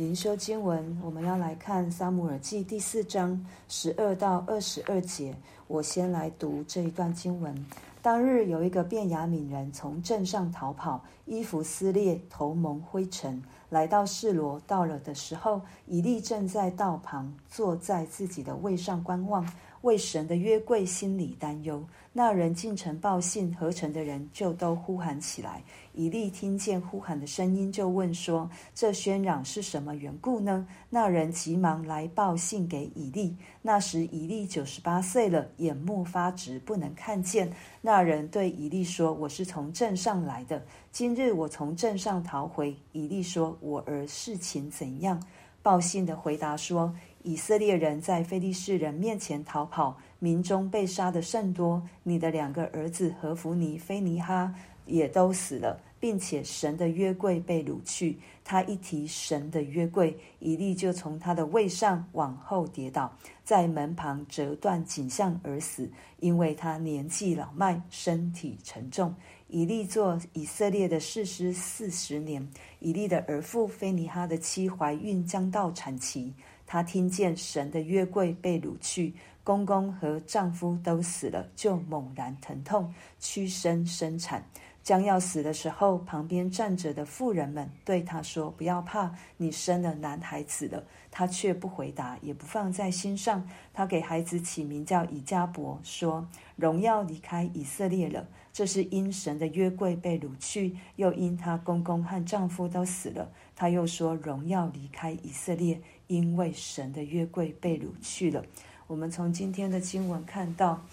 [0.00, 5.36] 灵修经文，我们要来看《撒母耳记》第四章十二到二十二节。
[5.66, 7.54] 我先来读这一段经文。
[8.00, 14.58] 当日有一个便雅悯人从镇上逃跑，衣服撕裂，头蒙灰尘，来到示罗。
[14.66, 19.46] 到了的时候，以利正在道旁，坐在自己的位上观望。
[19.82, 21.82] 为神的约柜心里担忧，
[22.12, 25.62] 那人进城报信，合城的人就都呼喊起来。
[25.92, 33.36] 以利听见呼喊的声音，就问说：“这喧嚷是什么缘故呢？”那人急忙来报信给以利。
[33.62, 37.52] 那时以利九十八岁了，眼目发直，不能看见。
[37.80, 45.22] 那人对以利说：“我是从镇上来的，今日我从镇上逃回。”以利说：“我儿事情怎样？”
[45.62, 46.92] 报信的回答说。
[47.22, 51.82] 以色列人在非利士人面前逃跑，民中被杀的甚多。
[52.02, 54.54] 你的两个儿子何弗尼、菲尼哈
[54.86, 58.18] 也都死了，并且神的约柜被掳去。
[58.42, 69.14] 他一提神的约柜，以利就从他的位上往后跌倒，在门旁折断颈项而死，因为他年纪老迈，身体沉重。
[69.46, 72.48] 以利做以色列的士师四十年。
[72.78, 76.32] 以利的儿父菲尼哈的妻怀孕，将到产期。
[76.72, 84.44] 她听见神的约柜被掳去，公公和丈夫都死了，就猛然疼痛，屈身生产。
[84.80, 93.44] 将要死的时候，旁边站着的妇人们对她说：“不要怕，你生了男孩子了。”她却不回答，也不放在心上。
[93.74, 96.24] 她给孩子起名叫以加伯，说
[96.54, 103.28] ：“荣耀离开以色列了。”这是因神的约柜被掳去，又因她公公和丈夫都死了。
[103.56, 105.80] 她又说：“荣耀离开以色列。”
[106.10, 108.44] 因为神的约柜被掳去了，
[108.88, 110.84] 我们从今天的经文看到，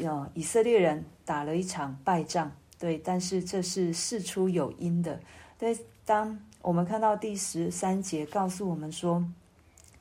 [0.00, 5.18] 呃，以色列人打了一场败仗，对，但是这是事出有因的。
[5.58, 9.24] 对，当我们看到第十三节告诉我们说，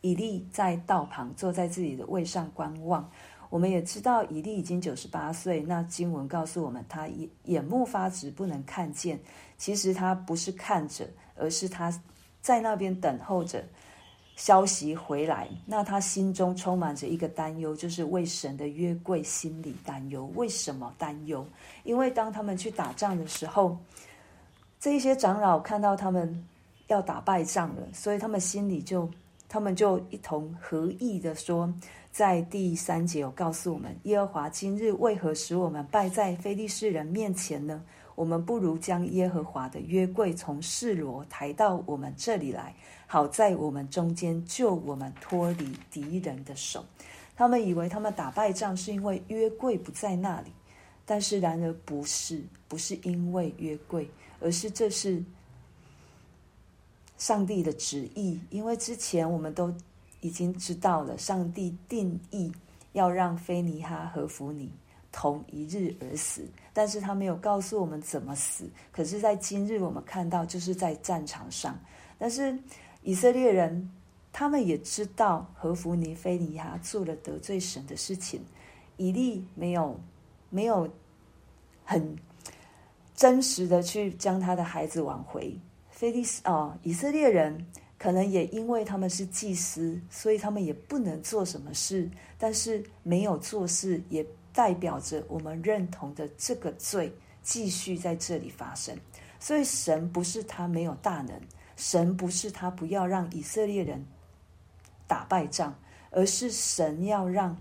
[0.00, 3.08] 以利在道旁坐在自己的位上观望，
[3.50, 5.60] 我们也知道以利已经九十八岁。
[5.60, 9.20] 那经文告诉我们，他眼眼目发直，不能看见。
[9.56, 12.02] 其实他不是看着，而是他
[12.42, 13.64] 在那边等候着。
[14.40, 20.32] 消息回来，那他心中充满着一个担忧，就是为神的约柜心里担忧。
[20.34, 21.46] 为什么担忧？
[21.84, 23.76] 因为当他们去打仗的时候，
[24.80, 26.42] 这一些长老看到他们
[26.86, 29.06] 要打败仗了，所以他们心里就，
[29.46, 31.70] 他们就一同合意的说，
[32.10, 37.82] 在第三节有告诉我们：耶和华今日为何使我们败在非利士人面前呢？
[38.20, 42.74] 我们不如将耶和华的约柜从示罗抬到我们这里来。
[43.06, 46.84] 好在我们中间救我们脱离敌人的手。
[47.34, 50.52] 他们以为他们打败仗是因为约柜不在那里，
[51.06, 54.06] 但是然而不是，不是因为约柜，
[54.38, 55.24] 而是这是
[57.16, 58.38] 上帝的旨意。
[58.50, 59.74] 因为之前我们都
[60.20, 62.52] 已经知道了，上帝定义
[62.92, 64.70] 要让非尼哈和弗尼
[65.12, 68.68] 同一日而死，但是他没有告诉我们怎么死。
[68.92, 71.78] 可是，在今日我们看到，就是在战场上，
[72.18, 72.58] 但是。
[73.02, 73.90] 以色列人，
[74.30, 78.44] 他们也知道何弗尼、菲尼亚做了得罪神的事情。
[78.98, 79.98] 以利没有
[80.50, 80.86] 没有
[81.82, 82.14] 很
[83.14, 85.56] 真实的去将他的孩子挽回。
[85.88, 87.66] 菲利斯哦，以色列人
[87.98, 92.06] 可能也因为他们是祭司，所以他们也不能做什么事。
[92.36, 97.12] 但是没有做事，也代表着我们认同的这个罪
[97.42, 98.96] 继续在这里发生。
[99.38, 101.40] 所以神不是他没有大能。
[101.76, 104.04] 神不是他不要让以色列人
[105.06, 105.72] 打败仗，
[106.10, 107.56] 而是神要让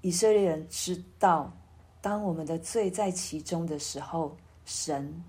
[0.00, 1.54] 以色列人知道，
[2.00, 5.22] 当我们的罪在其中的时候，神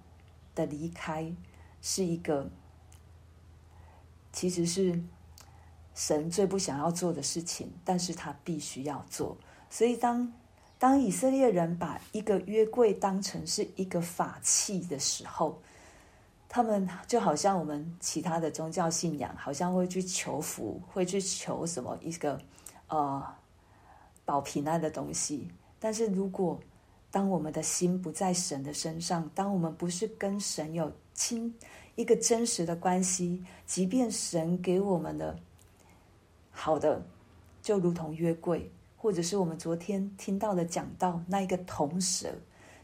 [0.55, 1.29] 的离开
[1.81, 2.49] 是一个，
[4.31, 5.03] 其实是
[5.93, 9.37] 神最不想要做的事情，但是他必须要做。
[9.69, 10.31] 所以当
[10.77, 15.59] 当以色列人把一个约柜当成是一个法器的时候，
[16.49, 22.39] 他们就好像我们其他的宗教信仰，好像会去求福，会去求什么一个
[22.87, 23.23] 呃
[24.25, 25.49] 保平安的东西。
[25.79, 26.59] 但是如果
[27.09, 31.53] 当我们的心不在神的身上，当我们不是跟神有亲
[31.95, 35.37] 一个真实的关系，即便神给我们的
[36.51, 37.01] 好的，
[37.61, 38.69] 就如同约柜，
[39.05, 42.27] 或者是我们昨天听到的讲到那一个铜蛇。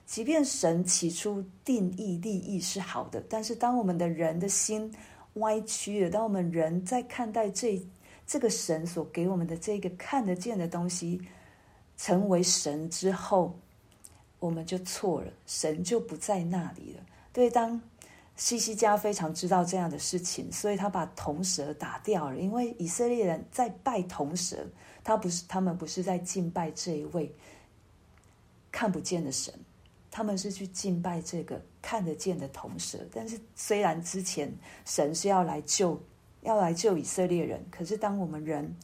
[0.06, 4.94] 即便神起初定义利益是好的，但是当我们的人的心
[5.36, 7.82] 歪曲了，当我们人在看待这
[8.28, 11.20] 这个神所给我们的这个看得见的东西
[11.98, 13.58] 成为神之后，
[14.38, 17.04] 我们就错了，神就不在那里了。
[17.34, 17.82] 对，当
[18.36, 22.38] 西西家非常知道这样的事情，所以他把铜蛇打掉了。
[22.38, 24.68] 因为以色列人在拜铜蛇，
[25.04, 27.34] 他不是，他们不是在敬拜这一位
[28.72, 29.54] 看不见的神，
[30.10, 33.00] 他们是去敬拜这个看得见的铜蛇。
[33.12, 34.54] 但是虽然之前
[34.86, 36.02] 神是要来救，
[36.42, 38.76] 要来救以色列人，可是当我们人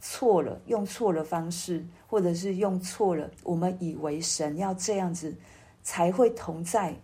[0.00, 5.34] 错了，用错了方式，或者是用错了，我们以为神要这样子
[5.82, 6.94] 才会同在。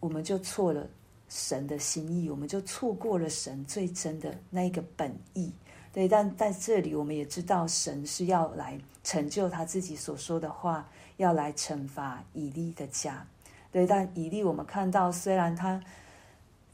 [0.00, 0.88] 我们就错了
[1.28, 5.52] 神的心意，我们就错过了神最真的那一个本意。
[5.92, 13.26] 对，但在这里我们也知道，神是要来成就他自己所说的话，要来惩罚以利的家。
[13.70, 15.82] 对，但以利我们看到，虽然他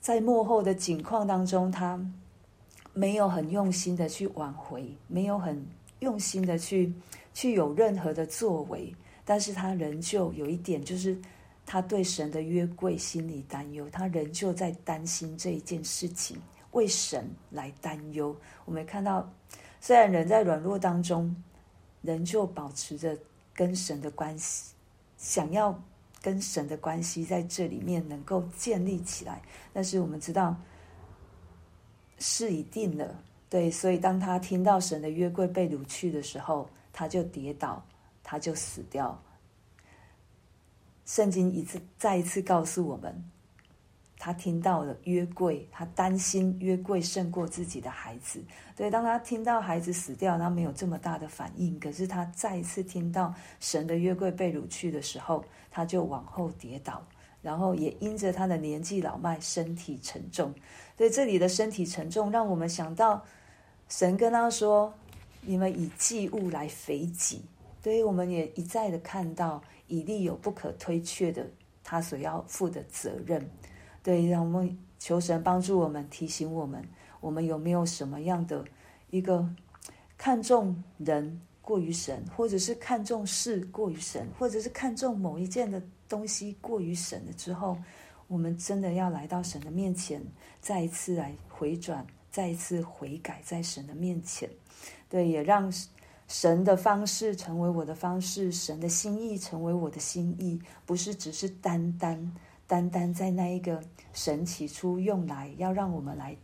[0.01, 1.99] 在幕后的境况当中，他
[2.93, 5.67] 没有很用心的去挽回，没有很
[6.01, 6.93] 用心的去
[7.33, 8.95] 去有任何的作为，
[9.25, 11.17] 但是他仍旧有一点就是。
[11.67, 16.37] 他对神的约柜心里担忧，他仍旧在担心这一件事情，
[16.75, 18.37] 为神来担忧。
[18.65, 19.29] 我们看到，
[19.81, 21.35] 虽然人在软弱当中，
[22.03, 23.19] 仍旧保持着
[23.53, 24.75] 跟神的关系，
[25.17, 25.77] 想要
[26.21, 29.43] 跟神的关系在这里面能够建立起来，
[29.73, 30.55] 但是我们知道
[32.19, 37.85] 事已定了，对，所以当他听到神的约柜被掳去的时候，他就跌倒，
[38.23, 39.21] 他就死掉。
[41.05, 43.31] 圣经一次再一次告诉我们，
[44.19, 48.43] 他听到了约柜，他担心约柜胜过自己的孩子。
[48.75, 51.79] 对，当他听到孩子死掉，他没有这么大的反应。
[51.79, 57.07] 可是他再一次听到神的约柜被掳去的时候，他就往后跌倒，
[57.43, 60.55] 然后也因着他的年纪老迈，身体沉重。
[60.97, 63.25] 所以这里的身体沉重，让我们想到
[63.89, 64.95] 神跟他说
[65.43, 67.45] ：“你们以祭物来肥己。”
[67.83, 69.63] 所以我们也一再的看到。
[69.87, 71.47] 以利有不可推却的
[71.85, 73.47] 他所要负的责任，
[74.05, 76.87] 对，让我们求神帮助我们，提醒我们，
[77.21, 78.65] 我们有没有什么样的
[79.11, 79.49] 一个
[80.17, 87.79] 看重人过于神，或者是看重事过于神，或者是看重某一件的东西过于神了之后，
[88.29, 90.23] 我们真的要来到神的面前，
[90.61, 94.49] 再一次来回转，再一次悔改在神的面前，
[95.09, 95.73] 对，也让。
[96.27, 102.35] 神的方式成为我的方式，神的心意成为我的心意，不是只是单单
[102.67, 103.83] 单单在那一个
[104.13, 106.37] 神起初用来要让我们来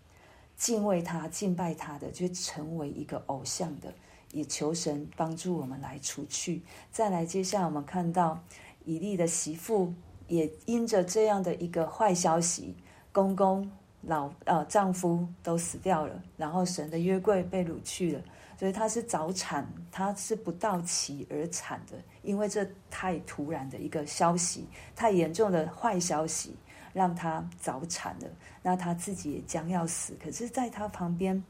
[0.57, 3.95] 敬畏他、敬拜他的，就成为一个偶像的，
[4.33, 6.63] 也求神帮助我们来除去。
[6.91, 8.43] 再来，接下来我们看到
[8.85, 9.95] 以利的媳妇
[10.29, 12.77] 也因着这样的一个坏消息，
[13.11, 13.71] 公公
[14.03, 18.23] 老呃丈夫都死掉了，然后神的约柜被掳去了。
[18.59, 26.55] 所以他是早产，他是不到期而产的，因为这太突然的一个消息，太严重的坏消息，
[26.93, 28.29] 让他早产了。
[28.63, 31.43] 那他自己也将要死，可是在他旁边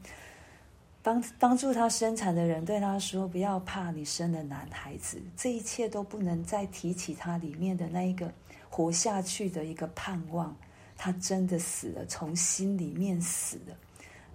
[1.03, 8.31] 帮帮助他生产的人对他说：“不要怕，你生了男孩子，这一切都不能再提起他里面的那一个
[8.69, 10.55] 活下去的一个盼望。
[11.03, 13.75] 他真的死了，从心里面死了。”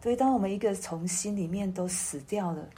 [0.02, 2.68] 所以，当我们一个从心里面都死掉了，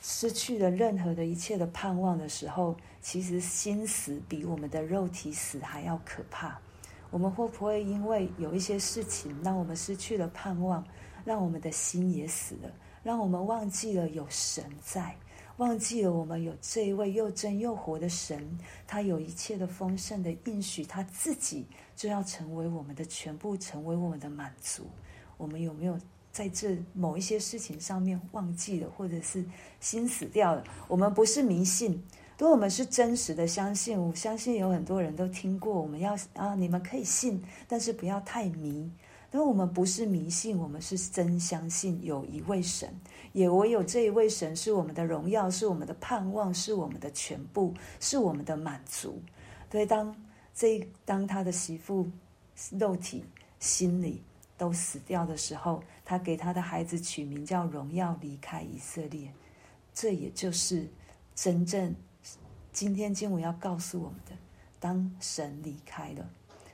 [0.00, 6.58] 失去了任何的一切的盼望的时候，其实心死比我们的肉体死还要可怕。
[7.10, 10.84] 我们会不会因为有一些事情让我们失去了盼望，
[11.24, 12.70] 让我们的心也死了，
[13.04, 15.14] 让我们忘记了有神在，
[15.62, 21.64] 忘记了我们有这一位又真又活的神，他有一切的丰盛的应许，他自己
[21.94, 24.82] 就要成为我们的全部，成为我们的满足。
[25.36, 25.96] 我们有没有？
[26.32, 29.44] 在这某一些事情上面忘记了，或者是
[29.80, 30.64] 心死掉了。
[30.88, 31.92] 我们不是迷信，
[32.38, 35.78] 如果我们是真实的相信，我相信有很多人都听过。
[35.78, 38.90] 我们要啊，你们可以信，但是不要太迷。
[39.32, 42.94] 因为我们不是迷信，我们是真相信有一位神，
[43.32, 49.20] 也唯有这一位神是我们的荣耀，是我们的盼望，是我们的全部，是我们的满足。
[49.70, 50.14] 所以当
[50.54, 52.06] 这当他的媳妇
[52.72, 53.24] 肉体
[53.58, 54.22] 心里
[54.58, 59.32] 都死掉的时候，他给他的孩子取名叫“荣耀离开以色列”，
[59.94, 60.86] 这也就是
[61.34, 61.94] 真正
[62.70, 64.32] 今天经文要告诉我们的：
[64.78, 66.30] 当神离开了，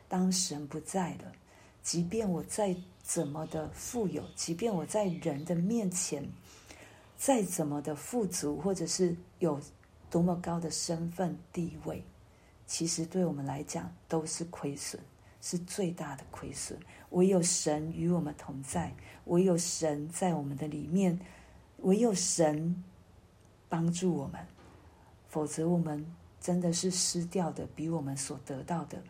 [0.09, 1.33] 当神不在了，
[1.83, 6.29] 即便我再怎么的富有，即便我在人的面前
[7.17, 9.61] 再怎么的富足，或者是有
[10.11, 12.03] 多么高的身份地位，
[12.67, 15.01] 其实对我们来讲都是亏损。
[15.41, 16.77] 是最大的亏损。
[17.11, 18.93] 唯有神与我们同在，
[19.27, 21.17] 唯有神在我们的里面，
[21.79, 22.83] 唯有神
[23.69, 24.45] 帮助我们，
[25.29, 26.05] 否则我们
[26.41, 29.01] 真的是失掉的，比我们所得到的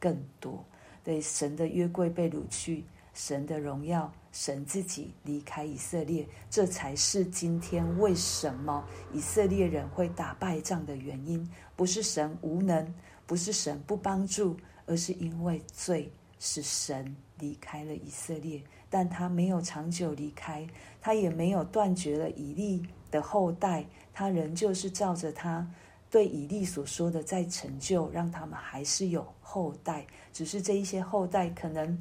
[0.00, 0.64] 更多。
[1.04, 11.48] 对，神的约柜被掳去，神的荣耀，神自己离开以色列，这才是今天为什么以色列人会打败仗的原因。
[11.74, 12.94] 不是神无能，
[13.26, 14.56] 不是神不帮助，
[14.86, 18.62] 而是因为罪使神离开了以色列。
[18.88, 20.66] 但他没有长久离开，
[21.00, 25.66] 他也没有断绝了以利的后代，他仍旧是照着他
[26.12, 30.06] 对以利所说的在成就，让他们还是有后代。
[30.30, 31.98] 只是这一些后代可能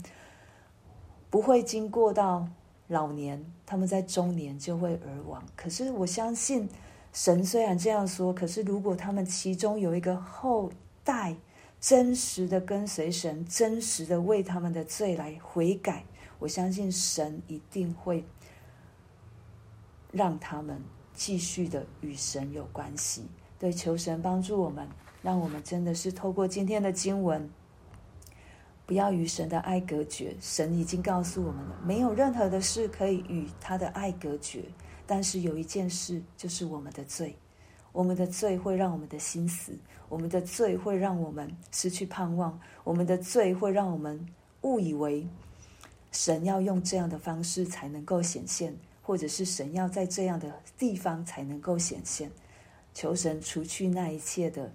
[1.30, 2.46] 不会经过到
[2.90, 5.42] 老年，他们在中年就会而亡。
[5.56, 6.68] 可是我相信，
[7.14, 10.70] 神虽然这样说，可是如果他们其中有一个后
[11.06, 11.38] 代
[11.80, 16.04] 真实的跟随神，真实的为他们的罪来悔改，
[16.38, 18.26] 我相信神一定会
[20.12, 23.26] 让他们继续的与神有关系。
[23.62, 24.88] 对，求神帮助我们，
[25.22, 27.48] 让我们真的是透过今天的经文。
[28.88, 30.36] 不要与神的爱隔绝。
[30.42, 34.64] 神已经告诉我们了，没有任何的事可以与他的爱隔绝。
[35.06, 37.36] 但是有一件事，就是我们的罪。
[37.92, 39.78] 我们的罪会让我们的心死，
[40.10, 44.20] 我们的罪会让我们失去盼望，我们的罪会让我们
[44.62, 45.28] 误以为
[46.12, 52.32] 神要用这样的方式才能够显现，或者是神要在这样的地方才能够显现。
[52.94, 54.72] 求神除去那一切的，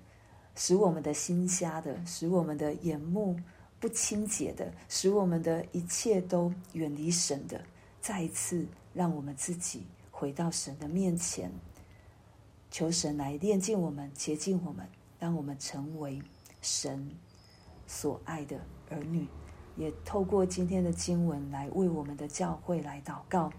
[0.55, 3.37] 使我们的心瞎的，使我们的眼目。
[3.79, 7.63] 不清洁的，使我们的一切都远离神的，
[8.01, 11.53] 再一次让我们自己回到神的面前，
[12.71, 16.23] 求神来炼净我们、洁净我们，让我们成为
[16.63, 17.11] 神
[17.87, 18.59] 所爱的
[18.89, 19.29] 儿女。
[19.77, 23.53] 也透过今天的经文来为我们的教会来祷告。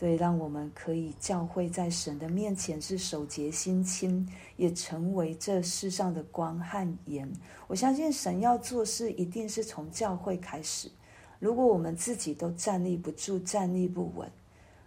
[0.00, 4.26] 对，让我们可以教会在神的面前是手洁心清，
[4.56, 7.30] 也成为这世上的光和盐。
[7.66, 10.90] 我相信神要做事，一定是从教会开始。
[11.38, 14.26] 如果我们自己都站立不住、站立不稳，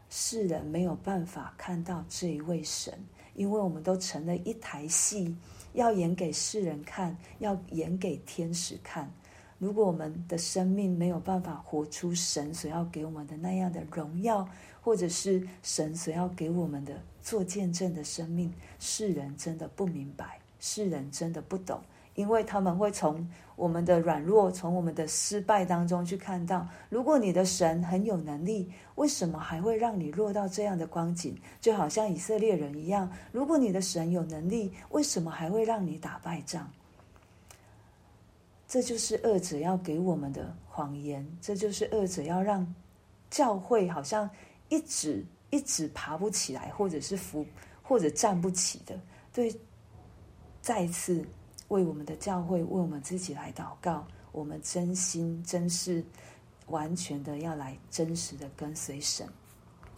[0.10, 2.91] 世人没有办法看到这一位神，
[3.36, 5.38] 因为我们都成了一台戏，
[5.74, 9.13] 要演给世人看，要演给天使看。
[9.63, 14.46] 如果我们的生命没有办法活出神所要给我们的那样的荣耀，
[14.82, 21.79] 或者是神所要给我们的做见证的生命，世人真的不明白，世人真的不懂，
[22.13, 31.38] 因为他们会从我们的软弱、从我们的失败当中去看到，如果你的神很有能力，为什么还会让你落到这样的光景？
[31.62, 36.70] 就好像以色列人一样，如果你的神有能力，为什么还会让你打败仗？
[38.74, 42.65] 这就是恶者要给我们的谎言，这就是恶者要让
[43.30, 44.27] 教会好像。
[44.70, 47.46] 一直一直爬不起来，或者是扶，
[47.84, 49.00] 或者站不起的，
[49.32, 49.56] 对，
[50.63, 51.24] 再一次
[51.68, 56.03] 为我们的教会，为我们自己来祷告，我们真心真是
[56.70, 59.27] 完全的要来真实的跟随神。